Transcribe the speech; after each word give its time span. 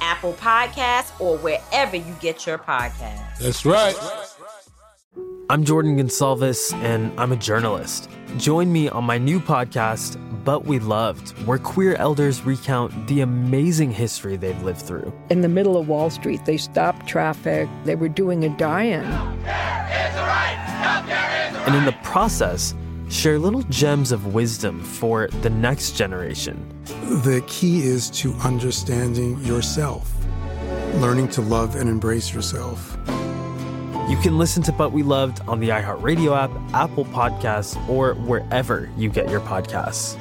Apple 0.00 0.34
Podcasts, 0.34 1.18
or 1.20 1.38
wherever 1.38 1.96
you 1.96 2.14
get 2.20 2.46
your 2.46 2.58
podcasts. 2.58 3.38
That's 3.38 3.64
right. 3.64 3.94
I'm 5.50 5.64
Jordan 5.64 5.96
Gonsalves, 5.98 6.72
and 6.74 7.12
I'm 7.18 7.32
a 7.32 7.36
journalist. 7.36 8.08
Join 8.36 8.72
me 8.72 8.88
on 8.88 9.02
my 9.02 9.18
new 9.18 9.40
podcast, 9.40 10.16
But 10.44 10.64
We 10.64 10.78
Loved, 10.78 11.30
where 11.44 11.58
queer 11.58 11.96
elders 11.96 12.42
recount 12.42 13.08
the 13.08 13.20
amazing 13.22 13.90
history 13.90 14.36
they've 14.36 14.62
lived 14.62 14.82
through. 14.82 15.12
In 15.28 15.40
the 15.40 15.48
middle 15.48 15.76
of 15.76 15.88
Wall 15.88 16.08
Street, 16.08 16.44
they 16.44 16.56
stopped 16.56 17.08
traffic, 17.08 17.68
they 17.84 17.96
were 17.96 18.08
doing 18.08 18.44
a 18.44 18.48
die 18.56 18.84
in. 18.84 19.04
And 21.66 21.74
in 21.74 21.84
the 21.84 21.96
process, 22.04 22.74
share 23.10 23.38
little 23.38 23.62
gems 23.64 24.12
of 24.12 24.32
wisdom 24.32 24.80
for 24.82 25.26
the 25.42 25.50
next 25.50 25.96
generation. 25.96 26.64
The 26.84 27.42
key 27.46 27.82
is 27.82 28.08
to 28.10 28.32
understanding 28.34 29.42
yourself, 29.44 30.12
learning 30.94 31.28
to 31.30 31.40
love 31.40 31.74
and 31.74 31.88
embrace 31.88 32.32
yourself. 32.32 32.96
You 34.08 34.16
can 34.16 34.38
listen 34.38 34.62
to 34.64 34.72
But 34.72 34.92
We 34.92 35.02
Loved 35.02 35.40
on 35.48 35.60
the 35.60 35.68
iHeartRadio 35.70 36.36
app, 36.36 36.50
Apple 36.74 37.04
Podcasts, 37.04 37.76
or 37.88 38.14
wherever 38.14 38.88
you 38.96 39.10
get 39.10 39.28
your 39.28 39.40
podcasts. 39.40 40.16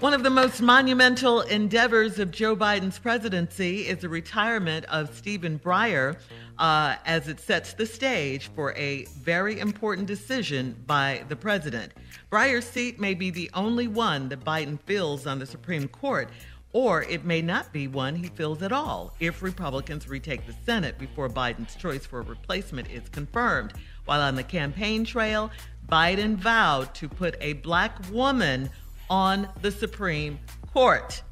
One 0.00 0.14
of 0.14 0.22
the 0.22 0.30
most 0.30 0.62
monumental 0.62 1.42
endeavors 1.42 2.18
of 2.18 2.30
Joe 2.30 2.56
Biden's 2.56 2.98
presidency 2.98 3.86
is 3.86 3.98
the 3.98 4.08
retirement 4.08 4.86
of 4.86 5.14
Stephen 5.14 5.58
Breyer 5.58 6.16
uh, 6.60 6.96
as 7.06 7.26
it 7.26 7.40
sets 7.40 7.72
the 7.72 7.86
stage 7.86 8.48
for 8.54 8.74
a 8.74 9.06
very 9.22 9.58
important 9.58 10.06
decision 10.06 10.76
by 10.86 11.24
the 11.28 11.34
president. 11.34 11.92
Breyer's 12.30 12.66
seat 12.66 13.00
may 13.00 13.14
be 13.14 13.30
the 13.30 13.50
only 13.54 13.88
one 13.88 14.28
that 14.28 14.44
Biden 14.44 14.78
fills 14.82 15.26
on 15.26 15.38
the 15.38 15.46
Supreme 15.46 15.88
Court, 15.88 16.28
or 16.74 17.02
it 17.04 17.24
may 17.24 17.40
not 17.40 17.72
be 17.72 17.88
one 17.88 18.14
he 18.14 18.28
fills 18.28 18.62
at 18.62 18.72
all 18.72 19.14
if 19.20 19.42
Republicans 19.42 20.06
retake 20.06 20.46
the 20.46 20.54
Senate 20.66 20.98
before 20.98 21.30
Biden's 21.30 21.74
choice 21.74 22.04
for 22.04 22.20
a 22.20 22.24
replacement 22.24 22.90
is 22.90 23.08
confirmed. 23.08 23.72
While 24.04 24.20
on 24.20 24.34
the 24.34 24.42
campaign 24.42 25.04
trail, 25.04 25.50
Biden 25.88 26.36
vowed 26.36 26.94
to 26.96 27.08
put 27.08 27.36
a 27.40 27.54
black 27.54 27.96
woman 28.12 28.70
on 29.08 29.48
the 29.62 29.72
Supreme 29.72 30.38
Court. 30.72 31.22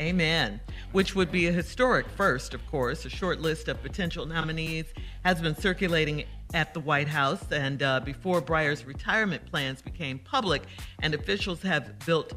Amen. 0.00 0.60
Which 0.92 1.14
would 1.14 1.30
be 1.30 1.46
a 1.46 1.52
historic 1.52 2.08
first, 2.08 2.54
of 2.54 2.66
course. 2.68 3.04
A 3.04 3.10
short 3.10 3.40
list 3.40 3.68
of 3.68 3.82
potential 3.82 4.24
nominees 4.24 4.86
has 5.24 5.40
been 5.40 5.54
circulating 5.54 6.24
at 6.54 6.72
the 6.72 6.80
White 6.80 7.08
House, 7.08 7.52
and 7.52 7.82
uh, 7.82 8.00
before 8.00 8.40
Breyer's 8.40 8.84
retirement 8.84 9.44
plans 9.50 9.82
became 9.82 10.18
public, 10.18 10.62
and 11.00 11.14
officials 11.14 11.60
have 11.62 11.98
built 12.06 12.32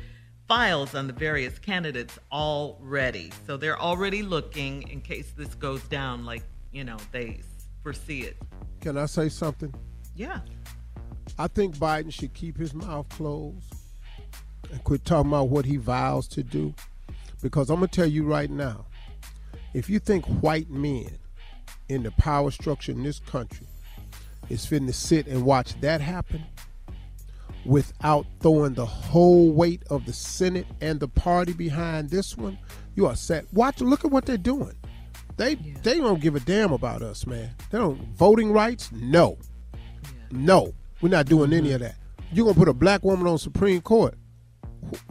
files 0.47 0.95
on 0.95 1.05
the 1.05 1.13
various 1.13 1.59
candidates 1.59 2.17
already. 2.31 3.31
So 3.45 3.55
they're 3.55 3.79
already 3.79 4.23
looking 4.23 4.89
in 4.89 5.01
case 5.01 5.31
this 5.37 5.53
goes 5.55 5.83
down 5.83 6.25
like, 6.25 6.43
you 6.71 6.83
know, 6.83 6.97
they 7.11 7.41
foresee 7.83 8.21
it. 8.21 8.35
Can 8.81 8.97
I 8.97 9.05
say 9.05 9.29
something? 9.29 9.73
Yeah. 10.15 10.39
I 11.37 11.47
think 11.47 11.77
Biden 11.77 12.11
should 12.11 12.33
keep 12.33 12.57
his 12.57 12.73
mouth 12.73 13.07
closed 13.09 13.73
and 14.71 14.83
quit 14.83 15.05
talking 15.05 15.29
about 15.29 15.49
what 15.49 15.65
he 15.65 15.77
vows 15.77 16.27
to 16.29 16.43
do. 16.43 16.73
Because 17.41 17.69
I'm 17.69 17.77
going 17.77 17.89
to 17.89 17.95
tell 17.95 18.09
you 18.09 18.23
right 18.23 18.49
now 18.49 18.85
if 19.73 19.89
you 19.89 19.99
think 19.99 20.25
white 20.41 20.69
men 20.69 21.17
in 21.87 22.03
the 22.03 22.11
power 22.11 22.51
structure 22.51 22.91
in 22.91 23.03
this 23.03 23.19
country 23.19 23.67
is 24.49 24.65
fitting 24.65 24.87
to 24.87 24.93
sit 24.93 25.27
and 25.27 25.43
watch 25.43 25.79
that 25.81 26.01
happen 26.01 26.43
without 27.65 28.25
throwing 28.39 28.73
the 28.73 28.85
whole 28.85 29.51
weight 29.51 29.83
of 29.89 30.05
the 30.05 30.13
Senate 30.13 30.65
and 30.81 30.99
the 30.99 31.07
party 31.07 31.53
behind 31.53 32.09
this 32.09 32.37
one, 32.37 32.57
you 32.95 33.05
are 33.05 33.15
set. 33.15 33.45
Watch, 33.53 33.81
look 33.81 34.05
at 34.05 34.11
what 34.11 34.25
they're 34.25 34.37
doing. 34.37 34.75
They 35.37 35.53
yeah. 35.53 35.75
they 35.83 35.97
don't 35.99 36.19
give 36.19 36.35
a 36.35 36.41
damn 36.41 36.73
about 36.73 37.01
us, 37.01 37.25
man. 37.25 37.51
They 37.71 37.77
don't 37.77 37.97
voting 38.15 38.51
rights. 38.51 38.91
No, 38.91 39.37
yeah. 39.73 39.79
no, 40.31 40.73
we're 41.01 41.09
not 41.09 41.27
doing 41.27 41.51
mm-hmm. 41.51 41.59
any 41.59 41.71
of 41.71 41.79
that. 41.79 41.95
You're 42.33 42.45
gonna 42.45 42.57
put 42.57 42.67
a 42.67 42.73
black 42.73 43.03
woman 43.03 43.25
on 43.25 43.37
Supreme 43.37 43.79
Court? 43.79 44.15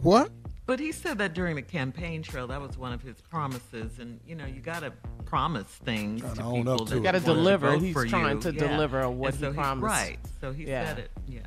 What? 0.01 0.31
But 0.69 0.79
he 0.79 0.91
said 0.91 1.17
that 1.17 1.33
during 1.33 1.55
the 1.55 1.63
campaign 1.63 2.21
trail, 2.21 2.45
that 2.45 2.61
was 2.61 2.77
one 2.77 2.93
of 2.93 3.01
his 3.01 3.19
promises, 3.21 3.97
and 3.97 4.19
you 4.27 4.35
know, 4.35 4.45
you 4.45 4.61
got 4.61 4.81
to 4.81 4.93
promise 5.25 5.65
things 5.65 6.21
gotta 6.21 6.43
people. 6.43 6.87
You 6.91 7.01
got 7.01 7.13
to 7.13 7.19
deliver. 7.19 7.75
He's 7.79 7.95
trying 8.05 8.35
you. 8.35 8.41
to 8.43 8.53
yeah. 8.53 8.67
deliver 8.67 9.01
on 9.01 9.17
what 9.17 9.33
so 9.33 9.49
he 9.49 9.57
promised. 9.57 9.83
Right. 9.83 10.19
So 10.39 10.51
he 10.51 10.65
yeah. 10.65 10.85
said 10.85 10.99
it. 10.99 11.11
Yeah. 11.27 11.39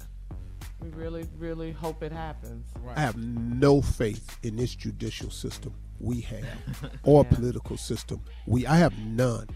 We 0.81 0.89
really, 0.89 1.29
really 1.39 1.71
hope 1.71 2.03
it 2.03 2.11
happens. 2.11 2.67
Right. 2.81 2.99
I 2.99 3.01
have 3.01 3.17
no 3.17 3.81
faith 3.81 4.41
in 4.43 4.57
this 4.57 4.75
judicial 4.75 5.31
system 5.31 5.73
we 6.01 6.23
have, 6.23 6.91
or 7.05 7.23
yeah. 7.23 7.37
political 7.37 7.77
system. 7.77 8.21
We, 8.49 8.67
I 8.67 8.75
have 8.75 8.99
none. 8.99 9.47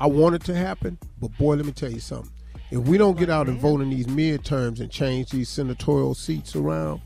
I 0.00 0.08
want 0.08 0.34
it 0.34 0.42
to 0.46 0.54
happen, 0.56 0.98
but 1.20 1.30
boy, 1.38 1.54
let 1.54 1.64
me 1.64 1.70
tell 1.70 1.92
you 1.92 2.00
something. 2.00 2.32
If 2.72 2.80
we 2.80 2.98
don't 2.98 3.16
get 3.16 3.30
out 3.30 3.46
and 3.46 3.60
vote 3.60 3.82
in 3.82 3.90
these 3.90 4.08
midterms 4.08 4.80
and 4.80 4.90
change 4.90 5.30
these 5.30 5.48
senatorial 5.48 6.16
seats 6.16 6.56
around, 6.56 7.02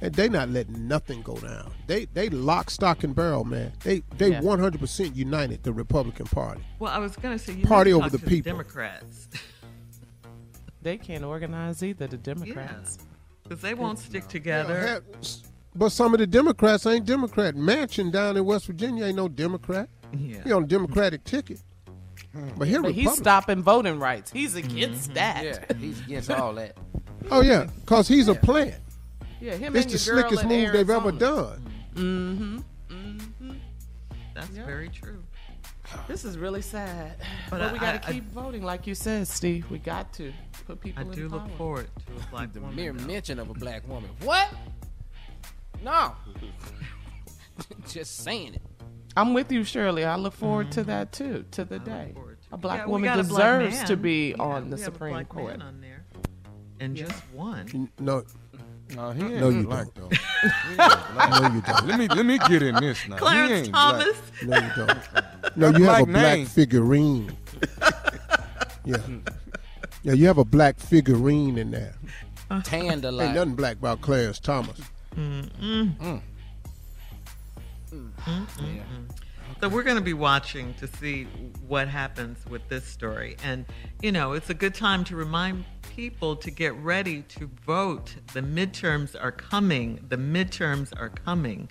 and 0.00 0.14
they 0.14 0.28
not 0.28 0.48
letting 0.48 0.88
nothing 0.88 1.22
go 1.22 1.36
down. 1.36 1.70
They 1.86 2.06
they 2.06 2.28
lock, 2.28 2.70
stock, 2.70 3.04
and 3.04 3.14
barrel, 3.14 3.44
man. 3.44 3.72
They 3.84 4.02
they 4.16 4.38
one 4.40 4.58
hundred 4.58 4.80
percent 4.80 5.16
united 5.16 5.62
the 5.62 5.72
Republican 5.72 6.26
Party. 6.26 6.62
Well, 6.78 6.92
I 6.92 6.98
was 6.98 7.16
going 7.16 7.36
to 7.36 7.44
say 7.44 7.54
you 7.54 7.66
party 7.66 7.92
over 7.92 8.08
the 8.08 8.18
the 8.18 8.26
people. 8.26 8.52
Democrats. 8.52 9.28
they 10.82 10.96
can't 10.96 11.24
organize 11.24 11.82
either. 11.82 12.06
The 12.06 12.16
Democrats. 12.16 12.98
Because 13.42 13.60
they 13.60 13.74
won't 13.74 13.98
stick 13.98 14.28
together. 14.28 15.02
But 15.74 15.90
some 15.90 16.14
of 16.14 16.20
the 16.20 16.26
Democrats 16.26 16.86
ain't 16.86 17.04
Democrat. 17.04 17.54
Manchin 17.54 18.10
down 18.10 18.36
in 18.36 18.44
West 18.44 18.66
Virginia 18.66 19.04
ain't 19.06 19.16
no 19.16 19.28
Democrat. 19.28 19.88
Yeah. 20.12 20.42
He 20.42 20.52
on 20.52 20.64
a 20.64 20.66
Democratic 20.66 21.24
ticket. 21.24 21.60
But 22.56 22.68
here, 22.68 22.82
but 22.82 22.92
he's 22.92 23.12
stopping 23.16 23.62
voting 23.62 23.98
rights. 23.98 24.30
He's 24.30 24.54
against 24.54 25.10
mm-hmm. 25.10 25.14
that. 25.14 25.44
Yeah, 25.44 25.76
he's 25.76 26.00
against 26.00 26.30
all 26.30 26.54
that. 26.54 26.76
Oh 27.30 27.42
yeah, 27.42 27.68
cause 27.86 28.06
he's 28.06 28.28
yeah. 28.28 28.34
a 28.34 28.36
plant. 28.36 28.74
Yeah, 29.40 29.54
him 29.54 29.74
it's 29.76 29.86
and 29.86 29.94
the 29.94 29.98
slickest 29.98 30.44
move 30.44 30.52
Arizona. 30.52 30.72
they've 30.72 30.90
ever 30.90 31.12
done. 31.12 31.72
Mm-hmm. 31.94 32.58
Mm-hmm. 32.90 33.52
That's 34.34 34.50
yeah. 34.50 34.66
very 34.66 34.88
true. 34.88 35.22
This 36.06 36.24
is 36.24 36.38
really 36.38 36.62
sad. 36.62 37.16
But, 37.50 37.58
but 37.58 37.62
I, 37.62 37.72
we 37.72 37.78
got 37.78 38.02
to 38.02 38.12
keep 38.12 38.24
I, 38.24 38.32
voting, 38.32 38.62
like 38.62 38.86
you 38.86 38.94
said, 38.94 39.26
Steve. 39.26 39.68
We 39.70 39.78
got 39.78 40.12
to 40.14 40.32
put 40.66 40.80
people. 40.80 41.10
I 41.10 41.14
do 41.14 41.28
look 41.28 41.48
forward 41.56 41.88
to 42.06 42.22
a 42.22 42.26
black 42.30 42.52
the 42.52 42.60
woman. 42.60 42.76
mere 42.76 42.92
though. 42.92 43.06
mention 43.06 43.38
of 43.38 43.50
a 43.50 43.54
black 43.54 43.88
woman. 43.88 44.10
What? 44.22 44.48
No. 45.82 46.14
Just 47.88 48.18
saying 48.18 48.54
it. 48.54 48.62
I'm 49.16 49.34
with 49.34 49.50
you, 49.50 49.64
Shirley. 49.64 50.04
I 50.04 50.16
look 50.16 50.34
forward 50.34 50.66
mm-hmm. 50.66 50.80
to 50.80 50.84
that 50.84 51.12
too. 51.12 51.44
To 51.52 51.64
the 51.64 51.76
I 51.76 51.78
day 51.78 52.14
a 52.52 52.56
black 52.56 52.80
yeah, 52.80 52.86
woman 52.86 53.16
deserves 53.16 53.76
black 53.76 53.86
to 53.86 53.96
be 53.96 54.30
yeah, 54.30 54.42
on 54.42 54.70
the 54.70 54.78
Supreme 54.78 55.24
Court. 55.26 55.60
On. 55.60 55.84
And 56.80 56.98
yeah. 56.98 57.06
just 57.06 57.22
one. 57.32 57.90
No. 57.98 58.24
No, 58.94 59.10
he 59.12 59.22
ain't 59.22 59.40
no, 59.40 59.48
you 59.50 59.62
black 59.64 59.86
don't. 59.94 60.10
though. 60.10 61.38
no, 61.40 61.54
you 61.54 61.60
don't. 61.60 61.86
Let 61.86 61.98
me 61.98 62.08
let 62.08 62.26
me 62.26 62.38
get 62.38 62.62
in 62.62 62.74
this 62.76 63.08
now. 63.08 63.16
Clarence 63.16 63.68
Thomas. 63.68 64.16
Black. 64.42 64.76
No, 64.76 64.82
you 64.82 64.86
don't. 64.86 65.56
No, 65.56 65.78
you 65.78 65.84
have 65.84 66.02
a 66.02 66.06
black 66.06 66.36
name. 66.38 66.46
figurine. 66.46 67.36
yeah. 68.84 68.96
Yeah, 70.02 70.14
you 70.14 70.26
have 70.26 70.38
a 70.38 70.44
black 70.44 70.78
figurine 70.78 71.58
in 71.58 71.70
there. 71.70 71.94
Tanned 72.64 73.04
a 73.04 73.08
Ain't 73.08 73.34
nothing 73.34 73.54
black 73.54 73.76
about 73.76 74.00
Clarence 74.00 74.40
Thomas. 74.40 74.80
Mm-mm. 75.14 75.96
Mm. 75.96 76.22
Yeah. 77.92 78.82
So 79.60 79.68
we're 79.68 79.82
going 79.82 79.96
to 79.96 80.02
be 80.02 80.14
watching 80.14 80.74
to 80.74 80.86
see 80.86 81.24
what 81.66 81.86
happens 81.86 82.44
with 82.46 82.66
this 82.68 82.84
story. 82.84 83.36
And, 83.44 83.66
you 84.00 84.10
know, 84.10 84.32
it's 84.32 84.48
a 84.48 84.54
good 84.54 84.74
time 84.74 85.04
to 85.04 85.16
remind 85.16 85.64
people 86.00 86.34
to 86.34 86.50
get 86.50 86.74
ready 86.76 87.20
to 87.28 87.46
vote. 87.66 88.14
The 88.32 88.40
midterms 88.40 89.14
are 89.22 89.30
coming. 89.30 90.02
The 90.08 90.16
midterms 90.16 90.98
are 90.98 91.10
coming. 91.10 91.68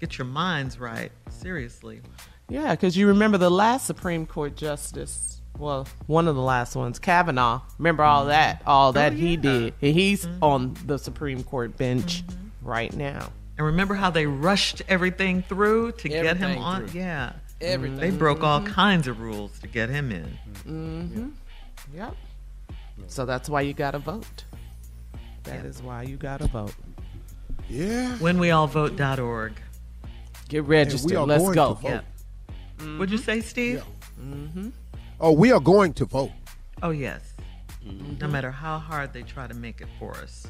Get 0.00 0.18
your 0.18 0.24
minds 0.24 0.80
right. 0.80 1.12
Seriously. 1.30 2.00
Yeah, 2.48 2.72
because 2.72 2.96
you 2.96 3.06
remember 3.06 3.38
the 3.38 3.52
last 3.52 3.86
Supreme 3.86 4.26
Court 4.26 4.56
justice. 4.56 5.40
Well, 5.56 5.86
one 6.08 6.26
of 6.26 6.34
the 6.34 6.42
last 6.42 6.74
ones, 6.74 6.98
Kavanaugh. 6.98 7.60
Remember 7.78 8.02
all 8.02 8.24
that, 8.24 8.62
all 8.66 8.92
that 8.94 9.12
oh, 9.12 9.14
yeah. 9.14 9.28
he 9.28 9.36
did. 9.36 9.74
And 9.80 9.94
he's 9.94 10.26
mm-hmm. 10.26 10.42
on 10.42 10.76
the 10.84 10.98
Supreme 10.98 11.44
Court 11.44 11.76
bench 11.76 12.26
mm-hmm. 12.26 12.66
right 12.66 12.92
now. 12.92 13.30
And 13.58 13.64
remember 13.64 13.94
how 13.94 14.10
they 14.10 14.26
rushed 14.26 14.82
everything 14.88 15.42
through 15.42 15.92
to 15.92 16.12
everything 16.12 16.40
get 16.40 16.50
him 16.50 16.58
on? 16.58 16.88
Through. 16.88 17.00
Yeah. 17.00 17.32
Everything. 17.60 18.00
They 18.00 18.10
broke 18.10 18.42
all 18.42 18.58
mm-hmm. 18.58 18.72
kinds 18.72 19.06
of 19.06 19.20
rules 19.20 19.56
to 19.60 19.68
get 19.68 19.88
him 19.88 20.10
in. 20.10 20.38
Mm-hmm. 20.66 21.28
Yep. 21.94 22.16
So 23.06 23.24
that's 23.24 23.48
why 23.48 23.62
you 23.62 23.72
got 23.72 23.92
to 23.92 23.98
vote. 23.98 24.44
That 25.44 25.64
is 25.64 25.82
why 25.82 26.02
you 26.02 26.16
got 26.16 26.40
to 26.40 26.46
vote. 26.48 26.74
Yeah. 27.68 28.16
Whenweallvote.org. 28.18 29.52
Get 30.48 30.64
registered. 30.64 31.28
Let's 31.28 31.50
go. 31.50 31.78
Yeah. 31.82 32.00
Mm-hmm. 32.78 32.98
What'd 32.98 33.12
you 33.12 33.18
say, 33.18 33.40
Steve? 33.40 33.76
Yeah. 33.76 34.24
Mm-hmm. 34.24 34.68
Oh, 35.20 35.32
we 35.32 35.52
are 35.52 35.60
going 35.60 35.92
to 35.94 36.04
vote. 36.04 36.32
Oh, 36.82 36.90
yes. 36.90 37.34
Mm-hmm. 37.84 38.18
No 38.18 38.28
matter 38.28 38.50
how 38.50 38.78
hard 38.78 39.12
they 39.12 39.22
try 39.22 39.46
to 39.46 39.54
make 39.54 39.80
it 39.80 39.88
for 39.98 40.16
us. 40.16 40.46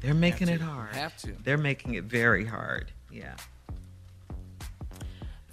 They're 0.00 0.14
making 0.14 0.48
it 0.48 0.60
hard. 0.60 0.94
Have 0.94 1.16
to. 1.18 1.32
They're 1.44 1.58
making 1.58 1.94
it 1.94 2.04
very 2.04 2.46
hard. 2.46 2.90
Yeah. 3.10 3.36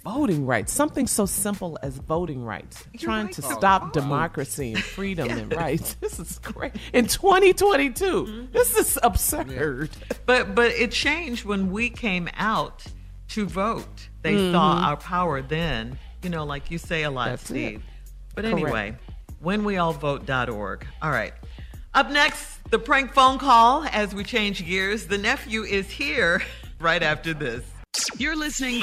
Voting 0.04 0.46
rights, 0.46 0.72
something 0.72 1.06
so 1.06 1.26
simple 1.26 1.78
as 1.82 1.96
voting 1.98 2.44
rights, 2.44 2.84
You're 2.92 3.00
trying 3.00 3.26
right 3.26 3.34
to 3.34 3.42
stop 3.42 3.92
democracy 3.92 4.72
and 4.72 4.82
freedom 4.82 5.28
yes. 5.28 5.38
and 5.38 5.52
rights. 5.56 5.96
This 6.00 6.18
is 6.18 6.38
great. 6.38 6.72
In 6.92 7.06
2022, 7.06 8.04
mm-hmm. 8.04 8.52
this 8.52 8.76
is 8.76 8.98
absurd. 9.02 9.90
Yeah. 10.00 10.16
But 10.26 10.54
but 10.54 10.70
it 10.72 10.92
changed 10.92 11.44
when 11.44 11.70
we 11.70 11.90
came 11.90 12.28
out 12.36 12.84
to 13.28 13.46
vote. 13.46 14.08
They 14.22 14.34
mm-hmm. 14.34 14.52
saw 14.52 14.82
our 14.84 14.96
power 14.96 15.42
then. 15.42 15.98
You 16.22 16.30
know, 16.30 16.44
like 16.44 16.70
you 16.70 16.78
say 16.78 17.02
a 17.02 17.10
lot, 17.10 17.28
That's 17.28 17.44
Steve. 17.44 17.76
It. 17.76 17.82
But 18.34 18.44
anyway, 18.44 18.96
whenweallvote.org. 19.44 20.86
All 21.02 21.10
right. 21.10 21.32
Up 21.94 22.10
next, 22.10 22.70
the 22.70 22.78
prank 22.78 23.12
phone 23.12 23.38
call 23.38 23.84
as 23.92 24.14
we 24.14 24.22
change 24.24 24.64
gears. 24.64 25.06
The 25.06 25.18
nephew 25.18 25.62
is 25.64 25.90
here 25.90 26.42
right 26.80 27.02
after 27.02 27.34
this. 27.34 27.64
You're 28.16 28.36
listening 28.36 28.82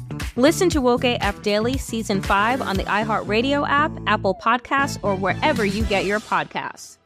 Listen 0.37 0.69
to 0.69 0.79
Woke 0.79 1.03
AF 1.03 1.41
Daily 1.41 1.77
Season 1.77 2.21
5 2.21 2.61
on 2.61 2.77
the 2.77 2.83
iHeartRadio 2.83 3.67
app, 3.67 3.91
Apple 4.07 4.33
Podcasts, 4.33 4.97
or 5.03 5.13
wherever 5.15 5.65
you 5.65 5.83
get 5.83 6.05
your 6.05 6.21
podcasts. 6.21 6.97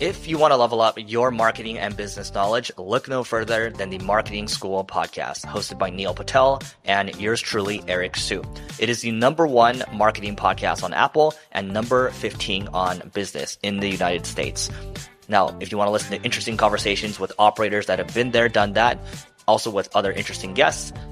If 0.00 0.26
you 0.26 0.38
want 0.38 0.52
to 0.52 0.56
level 0.56 0.80
up 0.80 0.96
your 0.96 1.30
marketing 1.30 1.78
and 1.78 1.94
business 1.94 2.32
knowledge, 2.32 2.72
look 2.78 3.06
no 3.08 3.22
further 3.22 3.68
than 3.68 3.90
the 3.90 3.98
Marketing 3.98 4.48
School 4.48 4.82
podcast, 4.84 5.44
hosted 5.44 5.78
by 5.78 5.90
Neil 5.90 6.14
Patel 6.14 6.62
and 6.86 7.14
yours 7.20 7.40
truly, 7.40 7.82
Eric 7.86 8.16
Siu. 8.16 8.42
It 8.78 8.88
is 8.88 9.02
the 9.02 9.10
number 9.10 9.46
one 9.46 9.82
marketing 9.92 10.36
podcast 10.36 10.82
on 10.82 10.94
Apple 10.94 11.34
and 11.50 11.72
number 11.72 12.10
15 12.10 12.68
on 12.68 13.10
business 13.12 13.58
in 13.62 13.80
the 13.80 13.88
United 13.88 14.24
States. 14.24 14.70
Now, 15.28 15.54
if 15.60 15.70
you 15.70 15.78
want 15.78 15.88
to 15.88 15.92
listen 15.92 16.18
to 16.18 16.24
interesting 16.24 16.56
conversations 16.56 17.20
with 17.20 17.32
operators 17.38 17.86
that 17.86 17.98
have 17.98 18.14
been 18.14 18.30
there, 18.30 18.48
done 18.48 18.72
that, 18.72 18.98
also 19.46 19.70
with 19.70 19.94
other 19.94 20.12
interesting 20.12 20.54
guests, 20.54 20.92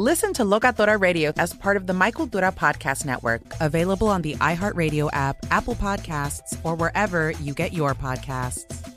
Listen 0.00 0.32
to 0.34 0.44
Locatora 0.44 1.00
Radio 1.00 1.32
as 1.38 1.52
part 1.52 1.76
of 1.76 1.88
the 1.88 1.92
My 1.92 2.12
Cultura 2.12 2.54
Podcast 2.54 3.04
Network, 3.04 3.42
available 3.58 4.06
on 4.06 4.22
the 4.22 4.36
iHeartRadio 4.36 5.10
app, 5.12 5.38
Apple 5.50 5.74
Podcasts, 5.74 6.56
or 6.62 6.76
wherever 6.76 7.32
you 7.32 7.52
get 7.52 7.72
your 7.72 7.96
podcasts. 7.96 8.94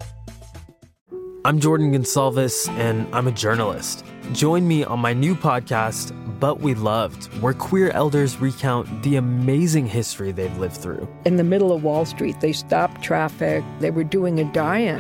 I'm 1.44 1.60
Jordan 1.60 1.92
Gonsalves, 1.92 2.70
and 2.78 3.08
I'm 3.16 3.26
a 3.26 3.32
journalist. 3.32 4.06
Join 4.34 4.68
me 4.68 4.84
on 4.84 5.00
my 5.00 5.12
new 5.12 5.34
podcast, 5.34 6.14
But 6.40 6.60
We 6.60 6.76
Loved, 6.76 7.34
where 7.42 7.56
queer 7.56 7.90
elders 7.90 8.38
recount 8.38 9.02
the 9.02 9.16
amazing 9.16 9.88
history 9.88 10.32
they've 10.32 10.56
lived 10.60 10.78
through. 10.78 11.10
In 11.26 11.38
the 11.38 11.44
middle 11.44 11.72
of 11.72 11.84
Wall 11.84 12.06
Street, 12.06 12.40
they 12.42 12.54
stopped 12.54 13.02
traffic, 13.02 13.64
they 13.80 13.90
were 13.90 14.04
doing 14.04 14.40
a 14.40 14.44
die 14.54 14.78
in. 14.78 15.00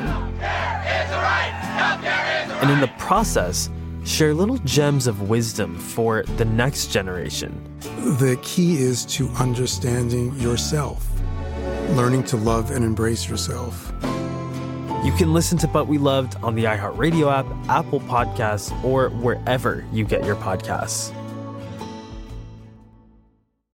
And 2.60 2.72
in 2.72 2.79
the 2.79 2.91
process, 2.98 3.70
share 4.03 4.34
little 4.34 4.58
gems 4.60 5.08
of 5.08 5.29
wisdom 5.29 5.77
for 5.77 6.24
the 6.38 6.46
next 6.46 6.88
generation. 6.88 7.63
The 7.79 8.39
key 8.41 8.77
is 8.77 9.05
to 9.08 9.27
understanding 9.29 10.36
yourself, 10.36 11.08
learning 11.91 12.24
to 12.25 12.38
love 12.38 12.72
and 12.72 12.84
embrace 12.84 13.29
yourself. 13.29 13.91
You 15.03 15.12
can 15.13 15.34
listen 15.34 15.58
to 15.60 15.67
But 15.67 15.88
We 15.88 15.98
Loved 15.98 16.36
on 16.43 16.55
the 16.55 16.65
iHeartRadio 16.65 17.31
app, 17.31 17.46
Apple 17.70 18.01
Podcasts, 18.01 18.72
or 18.84 19.10
wherever 19.10 19.84
you 19.91 20.05
get 20.05 20.24
your 20.25 20.36
podcasts. 20.36 21.12